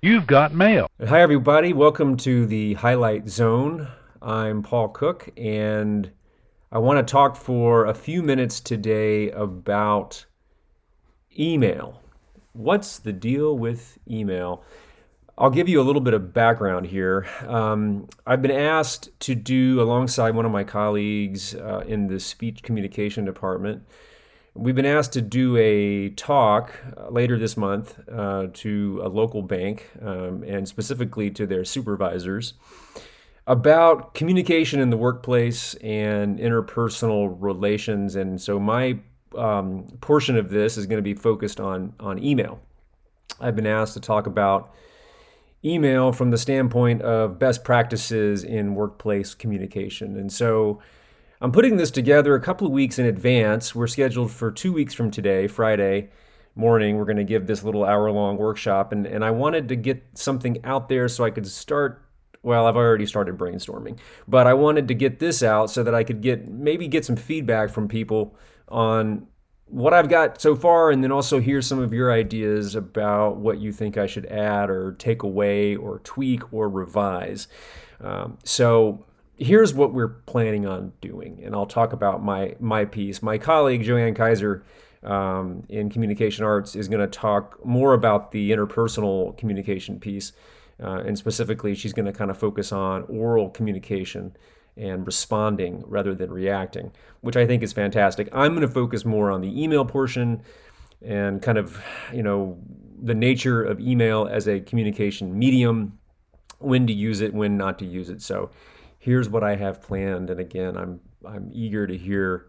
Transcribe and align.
You've 0.00 0.28
got 0.28 0.54
mail. 0.54 0.88
Hi, 1.04 1.22
everybody. 1.22 1.72
Welcome 1.72 2.16
to 2.18 2.46
the 2.46 2.74
Highlight 2.74 3.28
Zone. 3.28 3.88
I'm 4.22 4.62
Paul 4.62 4.90
Cook, 4.90 5.28
and 5.36 6.08
I 6.70 6.78
want 6.78 7.04
to 7.04 7.10
talk 7.10 7.34
for 7.34 7.84
a 7.84 7.94
few 7.94 8.22
minutes 8.22 8.60
today 8.60 9.32
about 9.32 10.24
email. 11.36 12.00
What's 12.52 13.00
the 13.00 13.12
deal 13.12 13.58
with 13.58 13.98
email? 14.08 14.62
I'll 15.36 15.50
give 15.50 15.68
you 15.68 15.80
a 15.80 15.82
little 15.82 16.00
bit 16.00 16.14
of 16.14 16.32
background 16.32 16.86
here. 16.86 17.26
Um, 17.48 18.08
I've 18.24 18.40
been 18.40 18.52
asked 18.52 19.10
to 19.22 19.34
do, 19.34 19.82
alongside 19.82 20.36
one 20.36 20.46
of 20.46 20.52
my 20.52 20.62
colleagues 20.62 21.56
uh, 21.56 21.82
in 21.88 22.06
the 22.06 22.20
speech 22.20 22.62
communication 22.62 23.24
department, 23.24 23.82
we've 24.54 24.74
been 24.74 24.86
asked 24.86 25.12
to 25.12 25.22
do 25.22 25.56
a 25.56 26.10
talk 26.10 26.72
uh, 26.96 27.08
later 27.10 27.38
this 27.38 27.56
month 27.56 27.98
uh, 28.10 28.48
to 28.52 29.00
a 29.04 29.08
local 29.08 29.42
bank 29.42 29.90
um, 30.02 30.42
and 30.42 30.66
specifically 30.68 31.30
to 31.30 31.46
their 31.46 31.64
supervisors 31.64 32.54
about 33.46 34.14
communication 34.14 34.78
in 34.78 34.90
the 34.90 34.96
workplace 34.96 35.74
and 35.74 36.38
interpersonal 36.38 37.34
relations. 37.38 38.14
And 38.14 38.40
so 38.40 38.60
my 38.60 38.98
um, 39.36 39.86
portion 40.00 40.36
of 40.36 40.50
this 40.50 40.76
is 40.76 40.86
going 40.86 40.98
to 40.98 41.02
be 41.02 41.14
focused 41.14 41.60
on 41.60 41.94
on 41.98 42.22
email. 42.22 42.60
I've 43.40 43.56
been 43.56 43.66
asked 43.66 43.94
to 43.94 44.00
talk 44.00 44.26
about 44.26 44.74
email 45.64 46.12
from 46.12 46.30
the 46.30 46.38
standpoint 46.38 47.02
of 47.02 47.38
best 47.38 47.64
practices 47.64 48.44
in 48.44 48.74
workplace 48.74 49.34
communication. 49.34 50.16
And 50.16 50.32
so 50.32 50.80
I'm 51.40 51.52
putting 51.52 51.76
this 51.76 51.92
together 51.92 52.34
a 52.34 52.40
couple 52.40 52.66
of 52.66 52.72
weeks 52.72 52.98
in 52.98 53.06
advance. 53.06 53.72
We're 53.72 53.86
scheduled 53.86 54.32
for 54.32 54.50
two 54.50 54.72
weeks 54.72 54.92
from 54.92 55.12
today, 55.12 55.46
Friday 55.46 56.10
morning. 56.56 56.96
We're 56.96 57.04
going 57.04 57.18
to 57.18 57.24
give 57.24 57.46
this 57.46 57.62
little 57.62 57.84
hour 57.84 58.10
long 58.10 58.36
workshop. 58.36 58.90
And, 58.90 59.06
and 59.06 59.24
I 59.24 59.30
wanted 59.30 59.68
to 59.68 59.76
get 59.76 60.02
something 60.14 60.58
out 60.64 60.88
there 60.88 61.06
so 61.06 61.22
I 61.22 61.30
could 61.30 61.46
start. 61.46 62.04
Well, 62.42 62.66
I've 62.66 62.74
already 62.74 63.06
started 63.06 63.38
brainstorming, 63.38 63.98
but 64.26 64.48
I 64.48 64.54
wanted 64.54 64.88
to 64.88 64.94
get 64.94 65.20
this 65.20 65.44
out 65.44 65.70
so 65.70 65.84
that 65.84 65.94
I 65.94 66.02
could 66.02 66.22
get 66.22 66.48
maybe 66.48 66.88
get 66.88 67.04
some 67.04 67.16
feedback 67.16 67.70
from 67.70 67.86
people 67.86 68.36
on 68.68 69.28
what 69.66 69.92
I've 69.92 70.08
got 70.08 70.40
so 70.40 70.56
far, 70.56 70.90
and 70.90 71.04
then 71.04 71.12
also 71.12 71.40
hear 71.40 71.60
some 71.60 71.78
of 71.78 71.92
your 71.92 72.10
ideas 72.12 72.74
about 72.74 73.36
what 73.36 73.58
you 73.58 73.70
think 73.70 73.98
I 73.98 74.06
should 74.06 74.24
add 74.26 74.70
or 74.70 74.92
take 74.92 75.24
away 75.24 75.76
or 75.76 75.98
tweak 76.00 76.52
or 76.52 76.68
revise. 76.68 77.48
Um, 78.00 78.38
so 78.44 79.04
here's 79.38 79.72
what 79.72 79.94
we're 79.94 80.08
planning 80.08 80.66
on 80.66 80.92
doing, 81.00 81.40
and 81.44 81.54
I'll 81.54 81.66
talk 81.66 81.92
about 81.92 82.22
my 82.22 82.54
my 82.60 82.84
piece. 82.84 83.22
My 83.22 83.38
colleague 83.38 83.82
Joanne 83.82 84.14
Kaiser 84.14 84.64
um, 85.02 85.64
in 85.68 85.90
communication 85.90 86.44
arts 86.44 86.74
is 86.74 86.88
going 86.88 87.00
to 87.00 87.06
talk 87.06 87.64
more 87.64 87.94
about 87.94 88.32
the 88.32 88.50
interpersonal 88.50 89.36
communication 89.38 90.00
piece, 90.00 90.32
uh, 90.82 91.02
and 91.06 91.16
specifically, 91.16 91.74
she's 91.74 91.92
going 91.92 92.06
to 92.06 92.12
kind 92.12 92.30
of 92.30 92.38
focus 92.38 92.72
on 92.72 93.04
oral 93.04 93.48
communication 93.50 94.36
and 94.76 95.06
responding 95.06 95.82
rather 95.86 96.14
than 96.14 96.30
reacting, 96.30 96.92
which 97.20 97.36
I 97.36 97.46
think 97.46 97.62
is 97.62 97.72
fantastic. 97.72 98.28
I'm 98.32 98.54
going 98.54 98.66
to 98.66 98.72
focus 98.72 99.04
more 99.04 99.30
on 99.30 99.40
the 99.40 99.62
email 99.62 99.84
portion 99.84 100.42
and 101.02 101.42
kind 101.42 101.58
of, 101.58 101.82
you 102.12 102.22
know, 102.22 102.58
the 103.02 103.14
nature 103.14 103.62
of 103.62 103.80
email 103.80 104.28
as 104.30 104.48
a 104.48 104.60
communication 104.60 105.36
medium, 105.36 105.98
when 106.58 106.86
to 106.86 106.92
use 106.92 107.20
it, 107.20 107.34
when 107.34 107.56
not 107.56 107.78
to 107.80 107.86
use 107.86 108.08
it. 108.08 108.22
So 108.22 108.50
here's 108.98 109.28
what 109.28 109.42
I 109.42 109.56
have 109.56 109.80
planned. 109.80 110.30
And 110.30 110.40
again, 110.40 110.76
I'm, 110.76 111.00
I'm 111.26 111.50
eager 111.52 111.86
to 111.86 111.96
hear 111.96 112.48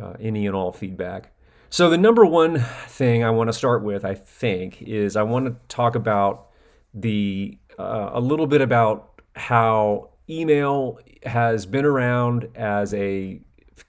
uh, 0.00 0.14
any 0.20 0.46
and 0.46 0.56
all 0.56 0.72
feedback. 0.72 1.32
So, 1.68 1.90
the 1.90 1.98
number 1.98 2.24
one 2.24 2.60
thing 2.86 3.24
I 3.24 3.30
want 3.30 3.48
to 3.48 3.52
start 3.52 3.82
with, 3.82 4.04
I 4.04 4.14
think, 4.14 4.82
is 4.82 5.16
I 5.16 5.22
want 5.24 5.46
to 5.46 5.56
talk 5.68 5.94
about 5.94 6.46
the 6.94 7.58
uh, 7.78 8.10
a 8.12 8.20
little 8.20 8.46
bit 8.46 8.60
about 8.60 9.20
how 9.34 10.10
email 10.30 10.98
has 11.24 11.66
been 11.66 11.84
around 11.84 12.48
as 12.54 12.94
a 12.94 13.40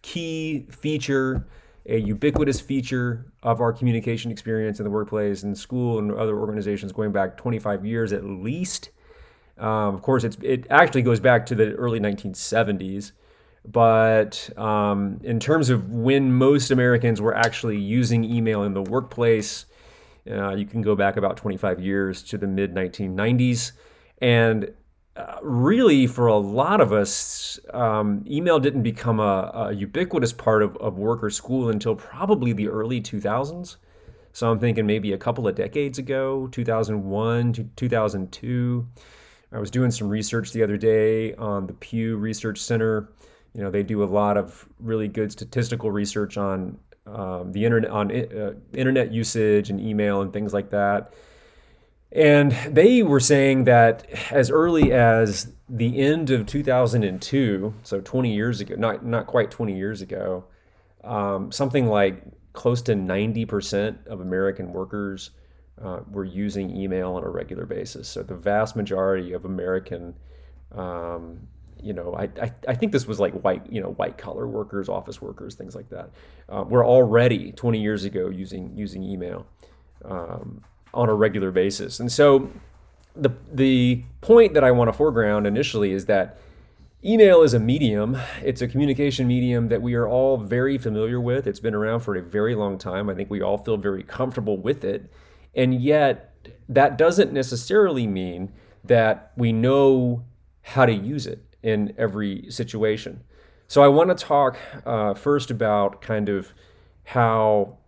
key 0.01 0.65
feature, 0.69 1.47
a 1.85 1.97
ubiquitous 1.97 2.59
feature 2.59 3.31
of 3.43 3.61
our 3.61 3.71
communication 3.71 4.31
experience 4.31 4.79
in 4.79 4.83
the 4.83 4.89
workplace 4.89 5.43
and 5.43 5.57
school 5.57 5.99
and 5.99 6.11
other 6.11 6.37
organizations 6.37 6.91
going 6.91 7.11
back 7.11 7.37
25 7.37 7.85
years 7.85 8.11
at 8.11 8.25
least. 8.25 8.89
Um, 9.59 9.95
of 9.95 10.01
course, 10.01 10.23
it's 10.23 10.37
it 10.41 10.67
actually 10.69 11.01
goes 11.01 11.19
back 11.19 11.45
to 11.47 11.55
the 11.55 11.73
early 11.73 11.99
1970s. 11.99 13.11
But 13.69 14.49
um, 14.57 15.19
in 15.23 15.39
terms 15.39 15.69
of 15.69 15.91
when 15.91 16.31
most 16.31 16.71
Americans 16.71 17.19
were 17.19 17.35
actually 17.35 17.77
using 17.77 18.23
email 18.23 18.63
in 18.63 18.73
the 18.73 18.81
workplace, 18.81 19.65
uh, 20.29 20.55
you 20.55 20.65
can 20.65 20.81
go 20.81 20.95
back 20.95 21.17
about 21.17 21.35
25 21.37 21.81
years 21.81 22.23
to 22.23 22.37
the 22.37 22.47
mid 22.47 22.73
1990s. 22.73 23.73
And 24.21 24.71
uh, 25.17 25.37
really, 25.41 26.07
for 26.07 26.27
a 26.27 26.37
lot 26.37 26.79
of 26.79 26.93
us, 26.93 27.59
um, 27.73 28.23
email 28.27 28.59
didn't 28.59 28.83
become 28.83 29.19
a, 29.19 29.51
a, 29.53 29.73
ubiquitous 29.73 30.31
part 30.31 30.61
of, 30.61 30.77
of 30.77 30.97
work 30.97 31.23
or 31.23 31.29
school 31.29 31.69
until 31.69 31.95
probably 31.95 32.53
the 32.53 32.67
early 32.67 33.01
2000s. 33.01 33.77
So 34.31 34.51
I'm 34.51 34.59
thinking 34.59 34.85
maybe 34.85 35.13
a 35.13 35.17
couple 35.17 35.47
of 35.47 35.55
decades 35.55 35.97
ago, 35.97 36.47
2001 36.51 37.53
to 37.53 37.63
2002. 37.75 38.87
I 39.51 39.59
was 39.59 39.71
doing 39.71 39.91
some 39.91 40.09
research 40.09 40.51
the 40.51 40.63
other 40.63 40.77
day 40.77 41.33
on 41.35 41.67
the 41.67 41.73
Pew 41.73 42.17
Research 42.17 42.59
Center. 42.59 43.09
You 43.53 43.63
know, 43.63 43.71
they 43.71 43.83
do 43.83 44.03
a 44.03 44.05
lot 44.05 44.37
of 44.37 44.67
really 44.79 45.07
good 45.07 45.31
statistical 45.31 45.89
research 45.89 46.37
on 46.37 46.77
um, 47.05 47.51
the 47.53 47.63
internet, 47.63 47.89
on 47.89 48.11
uh, 48.11 48.53
internet 48.73 49.11
usage 49.11 49.69
and 49.69 49.79
email 49.79 50.21
and 50.21 50.33
things 50.33 50.53
like 50.53 50.69
that. 50.71 51.13
And 52.11 52.51
they 52.67 53.03
were 53.03 53.19
saying 53.19 53.65
that 53.65 54.07
as 54.31 54.49
early 54.49 54.93
as 54.93 55.51
the 55.69 55.99
end 55.99 56.29
of 56.29 56.45
2002, 56.45 57.73
so 57.83 58.01
20 58.01 58.33
years 58.33 58.61
ago, 58.61 58.75
not, 58.75 59.05
not 59.05 59.27
quite 59.27 59.51
20 59.51 59.75
years 59.75 60.01
ago, 60.01 60.45
um, 61.03 61.51
something 61.51 61.87
like 61.87 62.23
close 62.53 62.81
to 62.83 62.93
90% 62.93 64.07
of 64.07 64.19
American 64.19 64.71
workers 64.73 65.31
uh, 65.81 65.99
were 66.09 66.25
using 66.25 66.75
email 66.75 67.13
on 67.13 67.23
a 67.23 67.29
regular 67.29 67.65
basis. 67.65 68.07
So 68.07 68.23
the 68.23 68.35
vast 68.35 68.75
majority 68.75 69.33
of 69.33 69.45
American, 69.45 70.15
um, 70.73 71.39
you 71.81 71.93
know, 71.93 72.15
I, 72.15 72.23
I, 72.41 72.51
I, 72.67 72.73
think 72.73 72.91
this 72.91 73.05
was 73.05 73.19
like 73.19 73.33
white, 73.43 73.71
you 73.71 73.81
know, 73.81 73.91
white 73.91 74.17
collar 74.17 74.47
workers, 74.47 74.89
office 74.89 75.21
workers, 75.21 75.55
things 75.55 75.75
like 75.75 75.89
that, 75.89 76.09
uh, 76.49 76.63
were 76.63 76.83
already 76.83 77.51
20 77.51 77.79
years 77.79 78.05
ago 78.05 78.29
using 78.29 78.75
using 78.75 79.03
email. 79.03 79.45
Um, 80.03 80.63
on 80.93 81.09
a 81.09 81.13
regular 81.13 81.51
basis. 81.51 81.99
And 81.99 82.11
so 82.11 82.49
the 83.15 83.29
the 83.51 84.03
point 84.21 84.53
that 84.53 84.63
I 84.63 84.71
want 84.71 84.89
to 84.89 84.93
foreground 84.93 85.47
initially 85.47 85.91
is 85.91 86.05
that 86.05 86.39
email 87.03 87.43
is 87.43 87.53
a 87.53 87.59
medium. 87.59 88.17
It's 88.43 88.61
a 88.61 88.67
communication 88.67 89.27
medium 89.27 89.69
that 89.69 89.81
we 89.81 89.93
are 89.93 90.07
all 90.07 90.37
very 90.37 90.77
familiar 90.77 91.21
with. 91.21 91.47
It's 91.47 91.59
been 91.59 91.75
around 91.75 92.01
for 92.01 92.15
a 92.15 92.21
very 92.21 92.55
long 92.55 92.77
time. 92.77 93.09
I 93.09 93.13
think 93.13 93.29
we 93.29 93.41
all 93.41 93.57
feel 93.57 93.77
very 93.77 94.03
comfortable 94.03 94.57
with 94.57 94.83
it. 94.83 95.09
And 95.57 95.81
yet 95.81 96.35
that 96.69 96.97
doesn't 96.97 97.33
necessarily 97.33 98.07
mean 98.07 98.53
that 98.83 99.33
we 99.35 99.51
know 99.51 100.23
how 100.61 100.85
to 100.85 100.93
use 100.93 101.27
it 101.27 101.43
in 101.63 101.93
every 101.97 102.49
situation. 102.49 103.23
So 103.67 103.83
I 103.83 103.87
want 103.89 104.15
to 104.15 104.25
talk 104.25 104.57
uh, 104.85 105.13
first 105.13 105.51
about 105.51 106.01
kind 106.01 106.29
of 106.29 106.53
how 107.03 107.79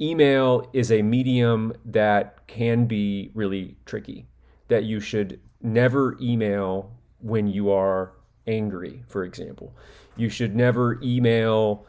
email 0.00 0.68
is 0.72 0.90
a 0.90 1.02
medium 1.02 1.74
that 1.84 2.46
can 2.46 2.86
be 2.86 3.30
really 3.34 3.76
tricky, 3.84 4.26
that 4.68 4.84
you 4.84 4.98
should 4.98 5.40
never 5.60 6.16
email 6.20 6.90
when 7.20 7.46
you 7.46 7.70
are 7.70 8.12
angry, 8.46 9.04
for 9.06 9.24
example. 9.24 9.76
You 10.16 10.28
should 10.28 10.56
never 10.56 10.98
email 11.02 11.86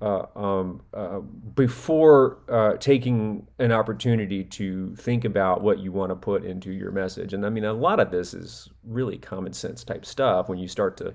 uh, 0.00 0.26
um, 0.34 0.82
uh, 0.94 1.20
before 1.54 2.38
uh, 2.48 2.76
taking 2.78 3.46
an 3.58 3.72
opportunity 3.72 4.44
to 4.44 4.94
think 4.96 5.24
about 5.24 5.62
what 5.62 5.78
you 5.78 5.92
want 5.92 6.10
to 6.10 6.16
put 6.16 6.44
into 6.44 6.70
your 6.72 6.90
message. 6.90 7.32
And 7.32 7.44
I 7.46 7.50
mean, 7.50 7.64
a 7.64 7.72
lot 7.72 8.00
of 8.00 8.10
this 8.10 8.34
is 8.34 8.68
really 8.84 9.18
common 9.18 9.52
sense 9.52 9.84
type 9.84 10.04
stuff 10.04 10.48
when 10.48 10.58
you 10.58 10.68
start 10.68 10.96
to 10.98 11.14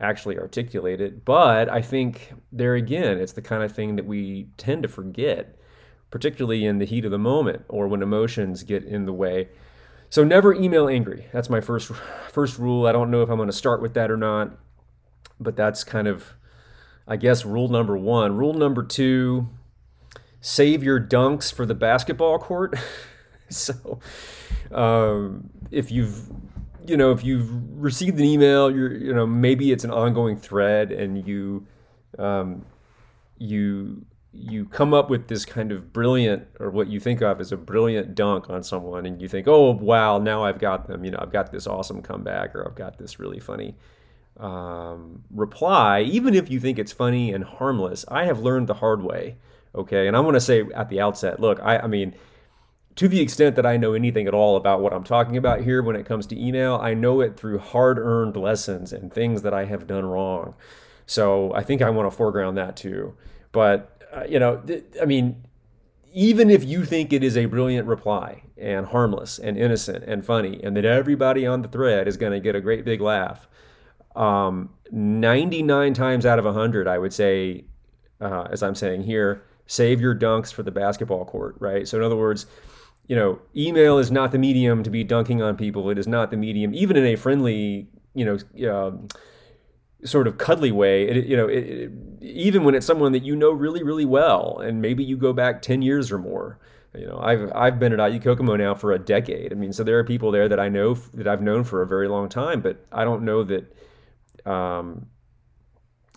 actually 0.00 0.38
articulate 0.38 1.00
it. 1.00 1.24
But 1.24 1.68
I 1.68 1.82
think 1.82 2.32
there 2.52 2.74
again, 2.74 3.18
it's 3.18 3.32
the 3.32 3.42
kind 3.42 3.62
of 3.62 3.72
thing 3.72 3.96
that 3.96 4.06
we 4.06 4.48
tend 4.56 4.82
to 4.82 4.88
forget 4.88 5.58
particularly 6.14 6.64
in 6.64 6.78
the 6.78 6.84
heat 6.84 7.04
of 7.04 7.10
the 7.10 7.18
moment 7.18 7.64
or 7.68 7.88
when 7.88 8.00
emotions 8.00 8.62
get 8.62 8.84
in 8.84 9.04
the 9.04 9.12
way. 9.12 9.48
So 10.10 10.22
never 10.22 10.54
email 10.54 10.88
angry. 10.88 11.26
That's 11.32 11.50
my 11.50 11.60
first 11.60 11.90
first 12.30 12.56
rule. 12.56 12.86
I 12.86 12.92
don't 12.92 13.10
know 13.10 13.22
if 13.22 13.28
I'm 13.28 13.36
going 13.36 13.48
to 13.48 13.52
start 13.52 13.82
with 13.82 13.94
that 13.94 14.12
or 14.12 14.16
not, 14.16 14.52
but 15.40 15.56
that's 15.56 15.82
kind 15.82 16.06
of 16.06 16.34
I 17.06 17.16
guess 17.16 17.44
rule 17.44 17.68
number 17.68 17.96
1. 17.96 18.36
Rule 18.36 18.54
number 18.54 18.82
2, 18.82 19.48
save 20.40 20.82
your 20.82 21.00
dunks 21.00 21.52
for 21.52 21.66
the 21.66 21.74
basketball 21.74 22.38
court. 22.38 22.78
so 23.48 24.00
um, 24.72 25.50
if 25.70 25.90
you've 25.90 26.28
you 26.86 26.96
know 26.96 27.12
if 27.12 27.24
you've 27.24 27.48
received 27.80 28.18
an 28.18 28.24
email 28.24 28.70
you're 28.70 28.94
you 28.94 29.14
know 29.14 29.26
maybe 29.26 29.72
it's 29.72 29.84
an 29.84 29.90
ongoing 29.90 30.36
thread 30.36 30.92
and 30.92 31.26
you 31.26 31.66
um, 32.18 32.64
you 33.38 34.04
you 34.32 34.64
come 34.66 34.92
up 34.92 35.10
with 35.10 35.28
this 35.28 35.44
kind 35.44 35.70
of 35.70 35.92
brilliant 35.92 36.46
or 36.58 36.70
what 36.70 36.88
you 36.88 36.98
think 36.98 37.22
of 37.22 37.40
as 37.40 37.52
a 37.52 37.56
brilliant 37.56 38.14
dunk 38.14 38.50
on 38.50 38.62
someone 38.62 39.06
and 39.06 39.22
you 39.22 39.28
think 39.28 39.46
oh 39.46 39.70
wow 39.70 40.18
now 40.18 40.42
i've 40.44 40.58
got 40.58 40.88
them 40.88 41.04
you 41.04 41.10
know 41.10 41.18
i've 41.20 41.32
got 41.32 41.52
this 41.52 41.66
awesome 41.66 42.02
comeback 42.02 42.54
or 42.54 42.66
i've 42.66 42.74
got 42.74 42.98
this 42.98 43.20
really 43.20 43.38
funny 43.38 43.76
um, 44.38 45.22
reply 45.30 46.00
even 46.00 46.34
if 46.34 46.50
you 46.50 46.58
think 46.58 46.78
it's 46.78 46.92
funny 46.92 47.32
and 47.32 47.44
harmless 47.44 48.04
i 48.08 48.24
have 48.24 48.40
learned 48.40 48.66
the 48.66 48.74
hard 48.74 49.02
way 49.02 49.36
okay 49.74 50.08
and 50.08 50.16
i 50.16 50.20
want 50.20 50.34
to 50.34 50.40
say 50.40 50.64
at 50.74 50.88
the 50.88 51.00
outset 51.00 51.38
look 51.38 51.60
i, 51.60 51.78
I 51.78 51.86
mean 51.86 52.14
to 52.96 53.08
the 53.08 53.20
extent 53.20 53.56
that 53.56 53.66
I 53.66 53.76
know 53.76 53.94
anything 53.94 54.28
at 54.28 54.34
all 54.34 54.56
about 54.56 54.80
what 54.80 54.92
I'm 54.92 55.04
talking 55.04 55.36
about 55.36 55.62
here 55.62 55.82
when 55.82 55.96
it 55.96 56.06
comes 56.06 56.26
to 56.26 56.40
email, 56.40 56.76
I 56.76 56.94
know 56.94 57.20
it 57.20 57.36
through 57.36 57.58
hard 57.58 57.98
earned 57.98 58.36
lessons 58.36 58.92
and 58.92 59.12
things 59.12 59.42
that 59.42 59.52
I 59.52 59.64
have 59.64 59.86
done 59.86 60.06
wrong. 60.06 60.54
So 61.06 61.52
I 61.54 61.62
think 61.62 61.82
I 61.82 61.90
want 61.90 62.10
to 62.10 62.16
foreground 62.16 62.56
that 62.56 62.76
too. 62.76 63.16
But, 63.52 64.02
uh, 64.12 64.24
you 64.28 64.38
know, 64.38 64.58
th- 64.58 64.84
I 65.02 65.06
mean, 65.06 65.44
even 66.12 66.50
if 66.50 66.62
you 66.62 66.84
think 66.84 67.12
it 67.12 67.24
is 67.24 67.36
a 67.36 67.46
brilliant 67.46 67.88
reply 67.88 68.44
and 68.56 68.86
harmless 68.86 69.40
and 69.40 69.58
innocent 69.58 70.04
and 70.04 70.24
funny, 70.24 70.60
and 70.62 70.76
that 70.76 70.84
everybody 70.84 71.44
on 71.44 71.62
the 71.62 71.68
thread 71.68 72.06
is 72.06 72.16
going 72.16 72.32
to 72.32 72.40
get 72.40 72.54
a 72.54 72.60
great 72.60 72.84
big 72.84 73.00
laugh, 73.00 73.48
um, 74.14 74.70
99 74.90 75.94
times 75.94 76.26
out 76.26 76.38
of 76.38 76.44
100, 76.44 76.86
I 76.86 76.98
would 76.98 77.12
say, 77.12 77.64
uh, 78.20 78.46
as 78.50 78.62
I'm 78.62 78.74
saying 78.74 79.02
here, 79.02 79.42
save 79.66 80.00
your 80.00 80.14
dunks 80.14 80.52
for 80.52 80.62
the 80.62 80.70
basketball 80.70 81.24
court, 81.24 81.56
right? 81.58 81.86
So, 81.88 81.98
in 81.98 82.04
other 82.04 82.16
words, 82.16 82.46
you 83.06 83.16
know, 83.16 83.40
email 83.56 83.98
is 83.98 84.10
not 84.10 84.32
the 84.32 84.38
medium 84.38 84.82
to 84.82 84.90
be 84.90 85.04
dunking 85.04 85.42
on 85.42 85.56
people. 85.56 85.90
It 85.90 85.98
is 85.98 86.06
not 86.06 86.30
the 86.30 86.36
medium, 86.36 86.74
even 86.74 86.96
in 86.96 87.04
a 87.04 87.16
friendly, 87.16 87.88
you 88.14 88.24
know, 88.24 88.70
uh, 88.70 88.92
sort 90.06 90.26
of 90.26 90.38
cuddly 90.38 90.72
way. 90.72 91.08
It, 91.08 91.26
you 91.26 91.36
know, 91.36 91.48
it, 91.48 91.64
it, 91.64 91.92
even 92.22 92.64
when 92.64 92.74
it's 92.74 92.86
someone 92.86 93.12
that 93.12 93.22
you 93.22 93.36
know 93.36 93.50
really, 93.50 93.82
really 93.82 94.04
well, 94.04 94.58
and 94.58 94.80
maybe 94.80 95.04
you 95.04 95.16
go 95.16 95.32
back 95.32 95.60
ten 95.60 95.82
years 95.82 96.10
or 96.10 96.18
more. 96.18 96.58
You 96.96 97.06
know, 97.06 97.18
I've 97.18 97.52
I've 97.54 97.78
been 97.78 97.98
at 97.98 98.12
IU 98.12 98.20
Kokomo 98.20 98.56
now 98.56 98.74
for 98.74 98.92
a 98.92 98.98
decade. 98.98 99.52
I 99.52 99.56
mean, 99.56 99.72
so 99.72 99.82
there 99.82 99.98
are 99.98 100.04
people 100.04 100.30
there 100.30 100.48
that 100.48 100.60
I 100.60 100.68
know 100.68 100.94
that 101.14 101.26
I've 101.26 101.42
known 101.42 101.64
for 101.64 101.82
a 101.82 101.86
very 101.86 102.08
long 102.08 102.28
time, 102.28 102.60
but 102.60 102.86
I 102.92 103.04
don't 103.04 103.22
know 103.24 103.42
that. 103.44 103.74
Um, 104.46 105.06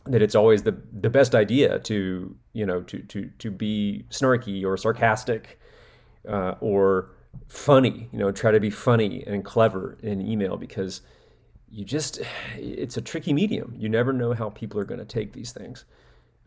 that 0.05 0.21
it's 0.21 0.35
always 0.35 0.63
the 0.63 0.75
the 0.93 1.09
best 1.09 1.35
idea 1.35 1.79
to 1.79 2.35
you 2.53 2.65
know 2.65 2.81
to 2.81 2.99
to 2.99 3.29
to 3.39 3.51
be 3.51 4.05
snarky 4.09 4.63
or 4.63 4.77
sarcastic 4.77 5.59
uh, 6.27 6.55
or 6.59 7.09
funny. 7.47 8.09
You 8.11 8.19
know, 8.19 8.31
try 8.31 8.51
to 8.51 8.59
be 8.59 8.69
funny 8.69 9.23
and 9.25 9.43
clever 9.43 9.97
in 10.01 10.25
email 10.25 10.57
because 10.57 11.01
you 11.69 11.85
just 11.85 12.21
it's 12.55 12.97
a 12.97 13.01
tricky 13.01 13.33
medium. 13.33 13.73
You 13.77 13.89
never 13.89 14.13
know 14.13 14.33
how 14.33 14.49
people 14.49 14.79
are 14.79 14.85
going 14.85 14.99
to 14.99 15.05
take 15.05 15.33
these 15.33 15.51
things, 15.51 15.85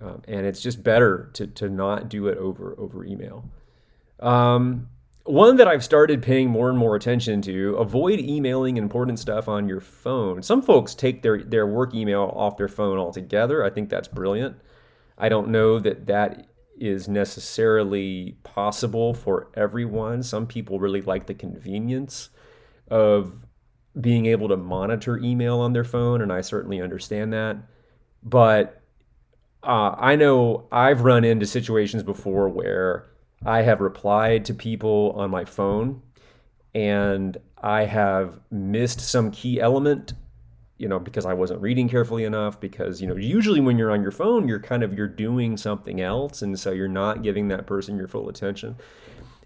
um, 0.03 0.23
and 0.29 0.47
it's 0.47 0.61
just 0.61 0.83
better 0.83 1.31
to 1.35 1.47
to 1.47 1.69
not 1.69 2.09
do 2.09 2.29
it 2.29 2.39
over 2.39 2.75
over 2.79 3.05
email. 3.05 3.45
Um, 4.21 4.89
one 5.31 5.57
that 5.57 5.69
I've 5.69 5.85
started 5.85 6.23
paying 6.23 6.51
more 6.51 6.69
and 6.69 6.79
more 6.79 6.97
attention 6.97 7.43
to: 7.43 7.77
avoid 7.77 8.21
emailing 8.21 8.77
important 8.77 9.19
stuff 9.19 9.49
on 9.49 9.69
your 9.69 9.81
phone. 9.81 10.43
Some 10.43 10.63
folks 10.63 10.95
take 10.95 11.23
their 11.23 11.43
their 11.43 11.67
work 11.67 11.95
email 11.95 12.33
off 12.35 12.57
their 12.57 12.69
phone 12.69 12.99
altogether. 12.99 13.65
I 13.65 13.71
think 13.71 13.89
that's 13.89 14.09
brilliant. 14.09 14.57
I 15.19 15.29
don't 15.29 15.49
know 15.49 15.79
that 15.79 16.07
that 16.07 16.47
is 16.79 17.09
necessarily 17.09 18.39
possible 18.43 19.13
for 19.13 19.51
everyone. 19.55 20.23
Some 20.23 20.47
people 20.47 20.81
really 20.81 21.03
like 21.03 21.27
the 21.27 21.35
convenience 21.35 22.31
of 22.91 23.47
being 24.01 24.27
able 24.27 24.49
to 24.49 24.57
monitor 24.57 25.19
email 25.19 25.59
on 25.59 25.73
their 25.73 25.85
phone, 25.85 26.23
and 26.23 26.33
I 26.33 26.41
certainly 26.41 26.81
understand 26.81 27.33
that. 27.33 27.57
But 28.23 28.81
uh, 29.63 29.95
I 29.99 30.17
know 30.17 30.69
I've 30.73 31.03
run 31.03 31.25
into 31.25 31.47
situations 31.47 32.03
before 32.03 32.49
where 32.49 33.11
I 33.45 33.63
have 33.63 33.81
replied 33.81 34.45
to 34.47 34.55
people 34.55 35.13
on 35.17 35.31
my 35.31 35.45
phone 35.45 36.03
and 36.75 37.37
I 37.63 37.85
have 37.85 38.41
missed 38.51 39.01
some 39.01 39.31
key 39.31 39.61
element 39.61 40.13
you 40.81 40.89
know 40.89 40.99
because 40.99 41.27
i 41.27 41.35
wasn't 41.35 41.61
reading 41.61 41.91
carefully 41.91 42.25
enough 42.25 42.59
because 42.59 43.03
you 43.03 43.07
know 43.07 43.15
usually 43.15 43.61
when 43.61 43.77
you're 43.77 43.91
on 43.91 44.01
your 44.01 44.11
phone 44.11 44.49
you're 44.49 44.59
kind 44.59 44.83
of 44.83 44.95
you're 44.95 45.07
doing 45.07 45.59
something 45.59 46.01
else 46.01 46.41
and 46.41 46.59
so 46.59 46.73
you're 46.73 46.89
not 46.89 47.23
giving 47.23 47.49
that 47.49 47.67
person 47.67 47.99
your 47.99 48.09
full 48.09 48.29
attention. 48.31 48.77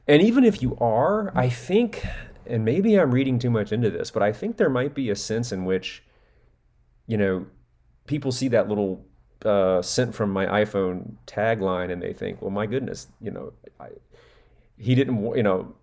And 0.06 0.22
even 0.22 0.44
if 0.44 0.62
you 0.62 0.76
are 0.80 1.36
i 1.36 1.48
think 1.48 2.06
and 2.46 2.64
maybe 2.64 2.94
i'm 2.94 3.10
reading 3.10 3.38
too 3.38 3.50
much 3.50 3.72
into 3.72 3.90
this 3.90 4.12
but 4.12 4.22
i 4.22 4.32
think 4.32 4.56
there 4.56 4.70
might 4.70 4.94
be 4.94 5.10
a 5.10 5.16
sense 5.16 5.50
in 5.50 5.64
which 5.64 6.04
you 7.08 7.16
know 7.16 7.46
people 8.06 8.30
see 8.30 8.48
that 8.48 8.68
little 8.68 9.04
uh, 9.44 9.82
sent 9.82 10.14
from 10.14 10.30
my 10.30 10.46
iphone 10.64 11.14
tagline 11.26 11.92
and 11.92 12.02
they 12.02 12.12
think 12.12 12.40
well 12.40 12.50
my 12.50 12.66
goodness 12.66 13.08
you 13.20 13.30
know 13.30 13.52
I, 13.78 13.88
he 14.78 14.94
didn't 14.94 15.36
you 15.36 15.42
know 15.42 15.74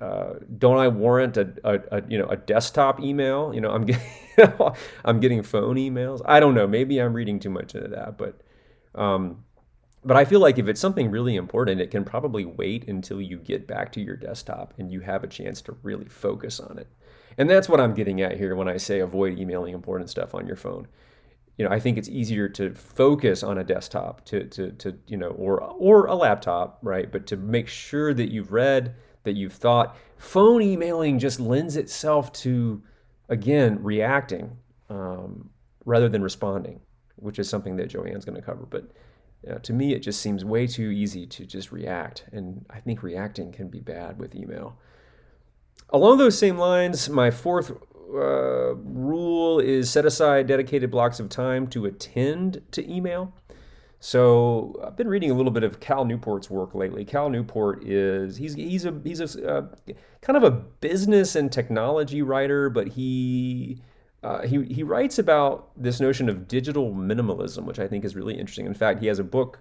uh, 0.00 0.34
don't 0.58 0.78
I 0.78 0.88
warrant 0.88 1.36
a, 1.36 1.52
a, 1.64 1.98
a, 1.98 2.02
you 2.08 2.18
know 2.18 2.28
a 2.28 2.36
desktop 2.36 3.00
email? 3.00 3.52
You 3.52 3.60
know, 3.60 3.70
I'm 3.70 3.84
getting 3.84 4.06
I'm 5.04 5.20
getting 5.20 5.42
phone 5.42 5.76
emails. 5.76 6.20
I 6.24 6.40
don't 6.40 6.54
know. 6.54 6.66
Maybe 6.66 7.00
I'm 7.00 7.14
reading 7.14 7.40
too 7.40 7.50
much 7.50 7.74
into 7.74 7.88
that, 7.88 8.16
but 8.16 8.40
um, 8.94 9.44
but 10.04 10.16
I 10.16 10.24
feel 10.24 10.40
like 10.40 10.58
if 10.58 10.68
it's 10.68 10.80
something 10.80 11.10
really 11.10 11.34
important, 11.34 11.80
it 11.80 11.90
can 11.90 12.04
probably 12.04 12.44
wait 12.44 12.86
until 12.88 13.20
you 13.20 13.38
get 13.38 13.66
back 13.66 13.90
to 13.92 14.00
your 14.00 14.16
desktop 14.16 14.72
and 14.78 14.92
you 14.92 15.00
have 15.00 15.24
a 15.24 15.28
chance 15.28 15.60
to 15.62 15.76
really 15.82 16.08
focus 16.08 16.60
on 16.60 16.78
it. 16.78 16.86
And 17.36 17.50
that's 17.50 17.68
what 17.68 17.80
I'm 17.80 17.94
getting 17.94 18.20
at 18.20 18.36
here 18.36 18.54
when 18.54 18.68
I 18.68 18.76
say 18.76 19.00
avoid 19.00 19.38
emailing 19.38 19.74
important 19.74 20.10
stuff 20.10 20.34
on 20.34 20.46
your 20.46 20.56
phone. 20.56 20.86
You 21.58 21.64
know, 21.64 21.70
I 21.70 21.80
think 21.80 21.98
it's 21.98 22.08
easier 22.08 22.48
to 22.50 22.74
focus 22.74 23.42
on 23.42 23.58
a 23.58 23.64
desktop 23.64 24.24
to 24.26 24.44
to 24.44 24.72
to 24.72 24.96
you 25.06 25.16
know 25.16 25.30
or 25.30 25.60
or 25.60 26.06
a 26.06 26.14
laptop, 26.14 26.78
right? 26.82 27.10
But 27.10 27.26
to 27.26 27.36
make 27.36 27.68
sure 27.68 28.14
that 28.14 28.30
you've 28.30 28.52
read 28.52 28.94
that 29.28 29.36
you've 29.36 29.52
thought. 29.52 29.96
Phone 30.16 30.62
emailing 30.62 31.18
just 31.18 31.38
lends 31.38 31.76
itself 31.76 32.32
to, 32.32 32.82
again, 33.28 33.82
reacting 33.82 34.56
um, 34.88 35.50
rather 35.84 36.08
than 36.08 36.22
responding, 36.22 36.80
which 37.16 37.38
is 37.38 37.48
something 37.48 37.76
that 37.76 37.88
Joanne's 37.88 38.24
going 38.24 38.36
to 38.36 38.42
cover. 38.42 38.66
But 38.68 38.90
uh, 39.48 39.58
to 39.58 39.72
me, 39.72 39.92
it 39.92 40.00
just 40.00 40.20
seems 40.20 40.44
way 40.44 40.66
too 40.66 40.90
easy 40.90 41.26
to 41.26 41.44
just 41.44 41.70
react. 41.70 42.24
And 42.32 42.64
I 42.70 42.80
think 42.80 43.02
reacting 43.02 43.52
can 43.52 43.68
be 43.68 43.80
bad 43.80 44.18
with 44.18 44.34
email. 44.34 44.78
Along 45.90 46.18
those 46.18 46.38
same 46.38 46.58
lines, 46.58 47.08
my 47.08 47.30
fourth 47.30 47.72
uh, 48.12 48.74
rule 48.74 49.60
is 49.60 49.90
set 49.90 50.06
aside 50.06 50.46
dedicated 50.46 50.90
blocks 50.90 51.20
of 51.20 51.28
time 51.28 51.66
to 51.68 51.86
attend 51.86 52.62
to 52.72 52.90
email. 52.90 53.32
So 54.00 54.80
I've 54.86 54.96
been 54.96 55.08
reading 55.08 55.30
a 55.30 55.34
little 55.34 55.50
bit 55.50 55.64
of 55.64 55.80
Cal 55.80 56.04
Newport's 56.04 56.48
work 56.48 56.74
lately. 56.74 57.04
Cal 57.04 57.28
Newport 57.30 57.84
is 57.84 58.36
he's 58.36 58.54
he's 58.54 58.84
a 58.84 59.00
he's 59.02 59.20
a 59.20 59.48
uh, 59.48 59.66
kind 60.20 60.36
of 60.36 60.44
a 60.44 60.50
business 60.50 61.34
and 61.34 61.50
technology 61.50 62.22
writer, 62.22 62.70
but 62.70 62.86
he 62.86 63.82
uh, 64.22 64.42
he 64.42 64.62
he 64.64 64.82
writes 64.84 65.18
about 65.18 65.70
this 65.76 65.98
notion 66.00 66.28
of 66.28 66.46
digital 66.46 66.92
minimalism, 66.92 67.64
which 67.64 67.80
I 67.80 67.88
think 67.88 68.04
is 68.04 68.14
really 68.14 68.38
interesting. 68.38 68.66
In 68.66 68.74
fact, 68.74 69.00
he 69.00 69.08
has 69.08 69.18
a 69.18 69.24
book, 69.24 69.58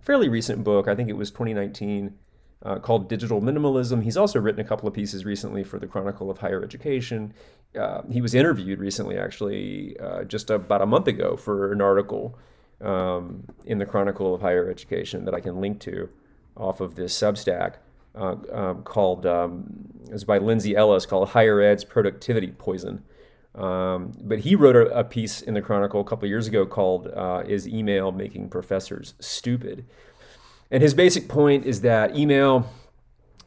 fairly 0.00 0.28
recent 0.28 0.62
book, 0.62 0.86
I 0.86 0.94
think 0.94 1.08
it 1.08 1.16
was 1.16 1.30
2019, 1.32 2.14
uh, 2.64 2.78
called 2.78 3.08
Digital 3.08 3.40
Minimalism. 3.40 4.02
He's 4.02 4.16
also 4.16 4.38
written 4.38 4.60
a 4.60 4.64
couple 4.64 4.86
of 4.86 4.94
pieces 4.94 5.24
recently 5.24 5.64
for 5.64 5.78
the 5.78 5.86
Chronicle 5.86 6.30
of 6.30 6.38
Higher 6.38 6.62
Education. 6.62 7.32
Uh, 7.78 8.02
he 8.10 8.20
was 8.20 8.34
interviewed 8.34 8.78
recently, 8.78 9.16
actually, 9.16 9.96
uh, 9.98 10.24
just 10.24 10.50
about 10.50 10.82
a 10.82 10.86
month 10.86 11.06
ago, 11.06 11.36
for 11.36 11.72
an 11.72 11.80
article 11.80 12.38
um, 12.80 13.44
in 13.64 13.78
the 13.78 13.86
Chronicle 13.86 14.34
of 14.34 14.40
Higher 14.40 14.68
Education 14.70 15.24
that 15.24 15.34
I 15.34 15.40
can 15.40 15.60
link 15.60 15.80
to 15.80 16.08
off 16.56 16.80
of 16.80 16.96
this 16.96 17.16
Substack 17.16 17.74
uh, 18.14 18.36
um, 18.52 18.82
called, 18.82 19.24
um, 19.24 19.88
by 20.26 20.38
Lindsay 20.38 20.76
Ellis 20.76 21.06
called 21.06 21.30
Higher 21.30 21.60
Ed's 21.60 21.84
Productivity 21.84 22.48
Poison. 22.48 23.02
Um, 23.54 24.12
but 24.20 24.40
he 24.40 24.54
wrote 24.54 24.76
a, 24.76 24.98
a, 24.98 25.02
piece 25.02 25.42
in 25.42 25.54
the 25.54 25.60
Chronicle 25.60 26.00
a 26.00 26.04
couple 26.04 26.28
years 26.28 26.46
ago 26.46 26.64
called 26.64 27.08
uh, 27.08 27.42
Is 27.46 27.66
Email 27.66 28.12
Making 28.12 28.48
Professors 28.48 29.14
Stupid? 29.18 29.84
And 30.70 30.82
his 30.82 30.94
basic 30.94 31.28
point 31.28 31.66
is 31.66 31.80
that 31.80 32.16
email 32.16 32.70